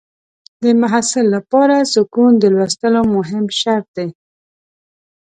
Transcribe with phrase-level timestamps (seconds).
[0.63, 4.09] د محصل لپاره سکون د لوستلو مهم شرط دی.